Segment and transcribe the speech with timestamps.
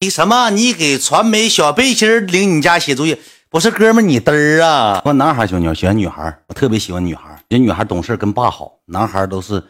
[0.00, 0.50] 你什么？
[0.50, 3.18] 你给传媒小背心领你家写作业？
[3.48, 5.00] 不是哥们，你嘚儿啊！
[5.00, 5.74] 喜欢男孩喜欢女孩？
[5.74, 6.38] 喜欢女孩。
[6.46, 9.60] 我特别喜欢女孩，人女孩懂事，跟爸好；男孩都是，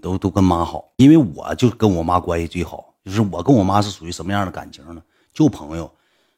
[0.00, 0.92] 都都跟妈好。
[0.94, 5.02] 因为我就跟我妈关系最好，就是我跟我妈是属于什么样的感情呢？
[5.32, 5.92] 就朋友。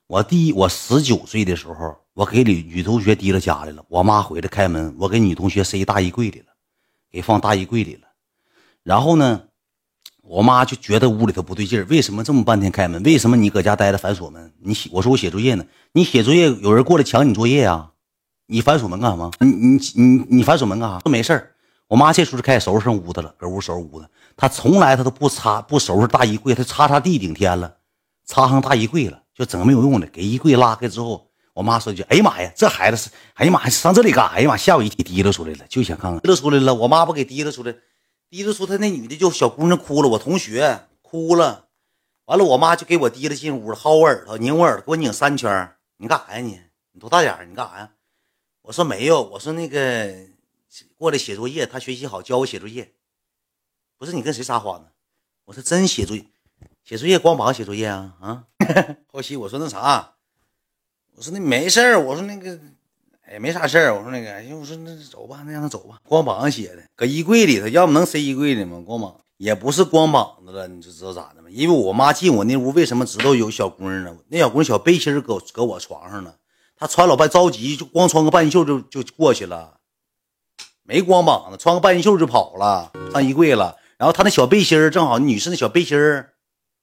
[0.06, 3.84] 我第一，我十九岁的时候，我给女女同学提了家来了。
[3.88, 6.46] 我妈回来开门，我给女同学塞大衣柜里了，
[7.12, 8.08] 给放大衣柜里了。
[8.82, 9.42] 然后呢，
[10.28, 13.02] 我妈就觉得屋里头不对劲为什么这么半天开门？
[13.04, 14.52] 为什么你搁家待着反锁门？
[14.60, 15.64] 你写，我说我写作业呢。
[15.92, 17.90] 你写作业，有人过来抢你作业啊？
[18.46, 19.30] 你反锁门干什么？
[19.40, 20.98] 你你你你反锁门干啥？
[21.00, 21.52] 说没事
[21.88, 24.08] 我妈这时候就开始收拾上屋子了，搁屋收拾屋子。
[24.36, 27.76] 她从来她都不擦不收拾大衣柜，她擦擦地顶天了，
[28.24, 29.22] 擦上大衣柜了。
[29.34, 34.48] 就整没有用的，给衣柜拉开之后，我妈说一句：“哎呀妈呀，这孩子是，哎呀妈呀，上这里干啥呀？
[34.48, 36.74] 妈吓我一跳，提溜出来了，就想看看，提溜出来了。
[36.74, 37.74] 我妈不给提溜出来，
[38.28, 41.68] 提溜出他那女的就小姑娘哭了，我同学哭了，
[42.24, 45.76] 完了我妈就给我提溜进屋了，薅我耳朵，拧我耳朵，给我拧三圈。
[45.98, 46.60] 你干啥呀你？
[46.92, 47.92] 你多大点你干啥呀？
[48.62, 50.26] 我说没有，我说那个
[50.96, 52.92] 过来写作业，他学习好，教我写作业。
[53.96, 54.88] 不是你跟谁撒谎呢？
[55.44, 56.24] 我说真写作业。
[56.84, 58.44] 写作业光膀写作业啊啊！
[59.10, 60.14] 后期我说那啥，
[61.14, 62.60] 我说那没事儿，我说那个
[63.28, 65.98] 哎没啥事儿，我说那个哎我说那走吧，那让他走吧。
[66.08, 68.80] 光膀子写的，搁衣柜里头，要不能塞衣柜里吗？
[68.86, 71.48] 光膀也不是光膀子了，你就知道咋的吗？
[71.50, 74.16] 因为我妈进我那屋，为什么知道有小姑娘呢？
[74.28, 76.32] 那小姑娘小背心搁搁我床上呢，
[76.76, 79.74] 她穿老半着急，就光穿个半袖就就过去了，
[80.84, 83.76] 没光膀子，穿个半袖就跑了，上衣柜了。
[83.98, 85.98] 然后她那小背心正好女士那小背心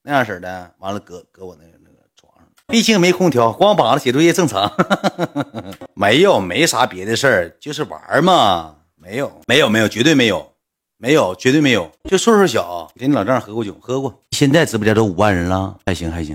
[0.02, 4.69] 那样式的，完了搁搁我那个那个床上，毕竟没空调，光膀子写作业正常。
[6.04, 8.76] 没有，没啥别的事儿，就是玩嘛。
[8.98, 10.45] 没有，没有，没有，绝对没有，
[10.98, 11.90] 没有，绝对没有。
[12.10, 14.14] 就岁数小，跟你老丈人喝过酒，喝过。
[14.32, 16.32] 现在直播间都五万人了，还行还行。